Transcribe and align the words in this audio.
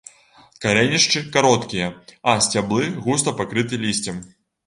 Карэнішчы 0.63 1.21
кароткія, 1.35 1.87
а 2.33 2.35
сцяблы 2.45 2.89
густа 3.05 3.37
пакрыты 3.43 3.83
лісцем. 3.85 4.17